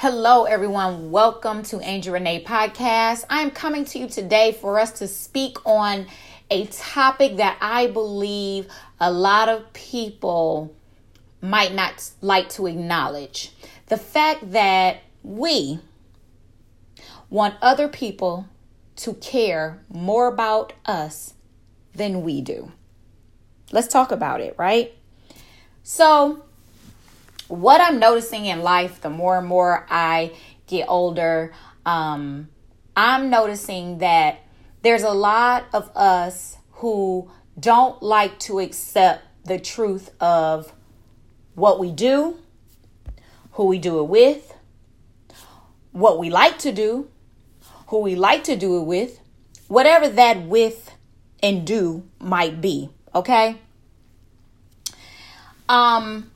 [0.00, 1.10] Hello, everyone.
[1.10, 3.24] Welcome to Angel Renee Podcast.
[3.28, 6.06] I am coming to you today for us to speak on
[6.52, 8.68] a topic that I believe
[9.00, 10.72] a lot of people
[11.40, 13.50] might not like to acknowledge.
[13.86, 15.80] The fact that we
[17.28, 18.46] want other people
[18.98, 21.34] to care more about us
[21.92, 22.70] than we do.
[23.72, 24.96] Let's talk about it, right?
[25.82, 26.44] So,
[27.48, 30.32] what I'm noticing in life, the more and more I
[30.66, 31.52] get older,
[31.84, 32.48] um,
[32.96, 34.40] I'm noticing that
[34.82, 40.72] there's a lot of us who don't like to accept the truth of
[41.54, 42.38] what we do,
[43.52, 44.54] who we do it with,
[45.92, 47.08] what we like to do,
[47.88, 49.20] who we like to do it with,
[49.66, 50.92] whatever that with
[51.42, 53.56] and do might be, okay?
[55.68, 56.30] Um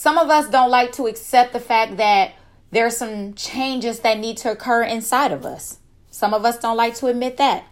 [0.00, 2.32] some of us don't like to accept the fact that
[2.70, 5.78] there's some changes that need to occur inside of us.
[6.10, 7.64] Some of us don't like to admit that.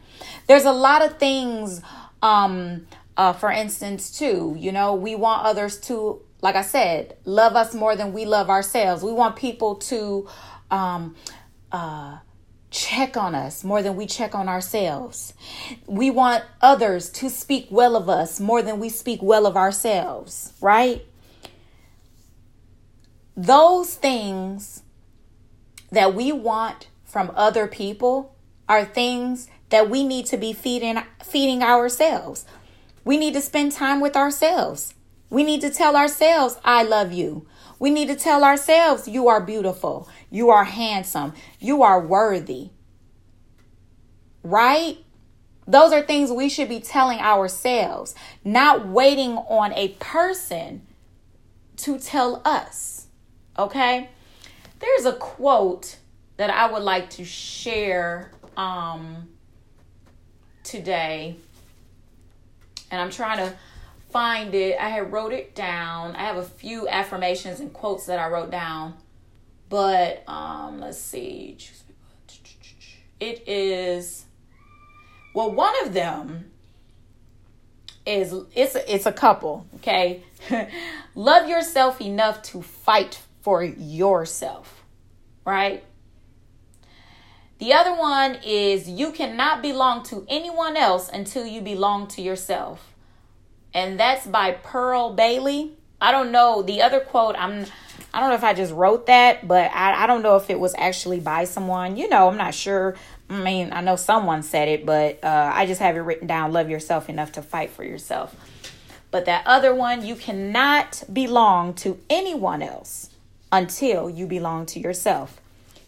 [0.47, 1.81] There's a lot of things,
[2.21, 7.57] um, uh, for instance, too, you know, we want others to, like I said, love
[7.57, 9.03] us more than we love ourselves.
[9.03, 10.29] We want people to,
[10.71, 11.17] um,
[11.73, 12.19] uh,
[12.71, 15.33] check on us more than we check on ourselves.
[15.87, 20.53] We want others to speak well of us more than we speak well of ourselves,
[20.61, 21.07] right?
[23.39, 24.83] Those things
[25.93, 28.35] that we want from other people
[28.69, 32.45] are things that we need to be feeding feeding ourselves.
[33.05, 34.93] We need to spend time with ourselves.
[35.31, 37.47] We need to tell ourselves I love you.
[37.79, 42.71] We need to tell ourselves you are beautiful, you are handsome, you are worthy.
[44.43, 44.99] Right?
[45.65, 50.83] Those are things we should be telling ourselves, not waiting on a person
[51.77, 52.98] to tell us.
[53.59, 54.09] Okay?
[54.79, 55.97] There's a quote
[56.37, 59.29] that I would like to share um,
[60.63, 61.37] today.
[62.91, 63.55] And I'm trying to
[64.11, 64.79] find it.
[64.81, 66.15] I had wrote it down.
[66.17, 68.95] I have a few affirmations and quotes that I wrote down.
[69.69, 71.59] But um, let's see.
[73.21, 74.27] It is
[75.35, 76.51] well, one of them
[78.07, 80.23] is it's it's a couple, okay?
[81.15, 84.85] Love yourself enough to fight for yourself,
[85.47, 85.83] right?
[87.61, 92.93] The other one is you cannot belong to anyone else until you belong to yourself.
[93.73, 95.73] And that's by Pearl Bailey.
[95.99, 97.37] I don't know the other quote.
[97.39, 97.65] I'm
[98.13, 100.61] I don't know if I just wrote that, but I, I don't know if it
[100.61, 101.97] was actually by someone.
[101.97, 102.97] You know, I'm not sure.
[103.31, 106.53] I mean, I know someone said it, but uh, I just have it written down.
[106.53, 108.37] Love yourself enough to fight for yourself.
[109.11, 113.09] But that other one, you cannot belong to anyone else
[113.53, 115.41] until you belong to yourself.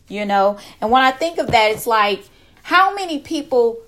[0.09, 0.59] You know?
[0.81, 2.23] And when I think of that, it's like
[2.63, 3.79] how many people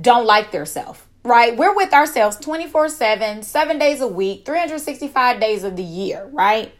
[0.00, 1.56] don't like themselves, right?
[1.56, 6.72] We're with ourselves 24 7, seven days a week, 365 days of the year, right?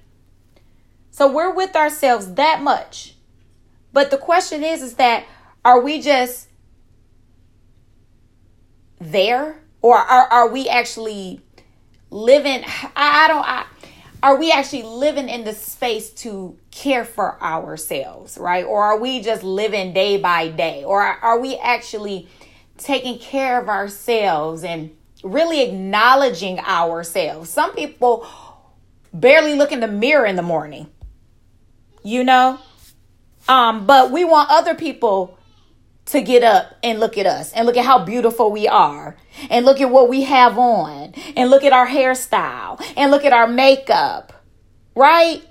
[1.11, 3.15] So we're with ourselves that much.
[3.93, 5.25] But the question is, is that
[5.65, 6.49] are we just
[9.01, 11.41] there or are, are we actually
[12.11, 12.63] living?
[12.95, 13.67] I, I don't, I,
[14.23, 18.65] are we actually living in the space to care for ourselves, right?
[18.65, 20.85] Or are we just living day by day?
[20.85, 22.29] Or are we actually
[22.79, 24.91] taking care of ourselves and
[25.23, 27.51] really acknowledging ourselves?
[27.51, 28.27] Some people
[29.13, 30.89] barely look in the mirror in the morning,
[32.03, 32.59] you know?
[33.49, 35.38] Um, but we want other people
[36.09, 39.17] to get up and look at us and look at how beautiful we are
[39.51, 43.33] and look at what we have on and look at our hairstyle and look at
[43.33, 44.33] our makeup,
[44.95, 45.43] right?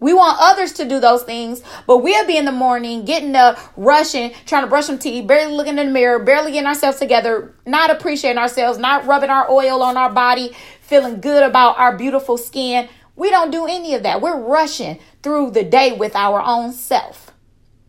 [0.00, 3.58] We want others to do those things, but we'll be in the morning getting up,
[3.76, 7.54] rushing, trying to brush some teeth, barely looking in the mirror, barely getting ourselves together,
[7.66, 12.36] not appreciating ourselves, not rubbing our oil on our body, feeling good about our beautiful
[12.36, 12.88] skin.
[13.16, 14.20] We don't do any of that.
[14.20, 17.32] We're rushing through the day with our own self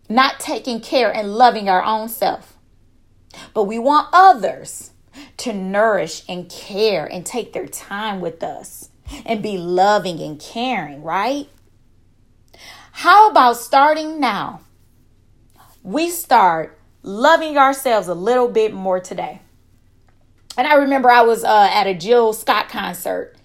[0.09, 2.57] not taking care and loving our own self.
[3.53, 4.91] But we want others
[5.37, 8.89] to nourish and care and take their time with us
[9.25, 11.49] and be loving and caring, right?
[12.91, 14.61] How about starting now?
[15.83, 19.41] We start loving ourselves a little bit more today.
[20.57, 23.35] And I remember I was uh, at a Jill Scott concert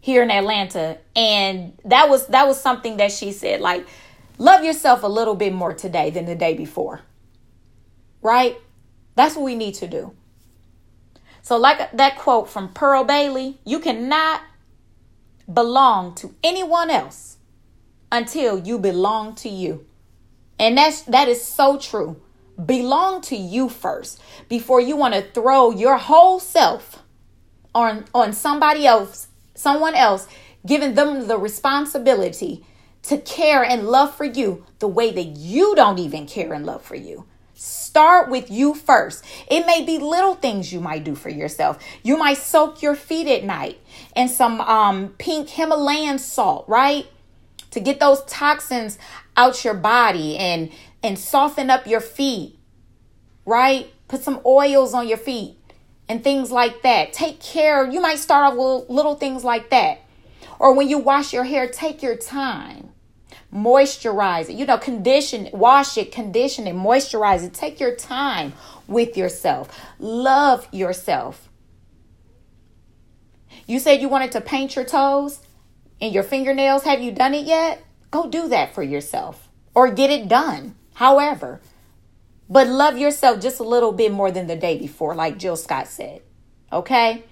[0.00, 3.86] here in Atlanta, and that was that was something that she said like
[4.38, 7.02] Love yourself a little bit more today than the day before.
[8.22, 8.56] Right?
[9.16, 10.14] That's what we need to do.
[11.42, 14.42] So, like that quote from Pearl Bailey, you cannot
[15.52, 17.38] belong to anyone else
[18.12, 19.86] until you belong to you.
[20.58, 22.20] And that's that is so true.
[22.64, 27.02] Belong to you first before you want to throw your whole self
[27.74, 30.28] on on somebody else, someone else,
[30.66, 32.64] giving them the responsibility
[33.04, 36.82] to care and love for you the way that you don't even care and love
[36.82, 37.24] for you.
[37.54, 39.24] Start with you first.
[39.50, 41.82] It may be little things you might do for yourself.
[42.04, 43.80] You might soak your feet at night
[44.14, 47.06] in some um, pink Himalayan salt, right?
[47.72, 48.98] To get those toxins
[49.36, 50.70] out your body and
[51.02, 52.56] and soften up your feet,
[53.44, 53.92] right?
[54.06, 55.56] Put some oils on your feet
[56.08, 57.12] and things like that.
[57.12, 57.88] Take care.
[57.88, 60.02] You might start off with little things like that.
[60.58, 62.90] Or when you wash your hair, take your time.
[63.52, 64.56] Moisturize it.
[64.56, 67.54] You know, condition, wash it, condition it, moisturize it.
[67.54, 68.52] Take your time
[68.86, 69.68] with yourself.
[69.98, 71.48] Love yourself.
[73.66, 75.40] You said you wanted to paint your toes
[76.00, 76.84] and your fingernails.
[76.84, 77.84] Have you done it yet?
[78.10, 80.74] Go do that for yourself or get it done.
[80.94, 81.60] However,
[82.48, 85.86] but love yourself just a little bit more than the day before, like Jill Scott
[85.86, 86.22] said.
[86.72, 87.24] Okay?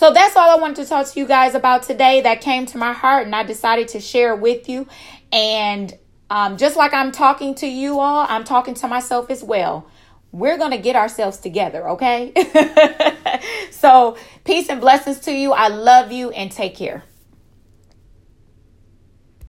[0.00, 2.22] So that's all I wanted to talk to you guys about today.
[2.22, 4.88] That came to my heart, and I decided to share with you.
[5.30, 5.92] And
[6.30, 9.86] um, just like I'm talking to you all, I'm talking to myself as well.
[10.32, 12.32] We're going to get ourselves together, okay?
[13.72, 15.52] so, peace and blessings to you.
[15.52, 17.04] I love you and take care.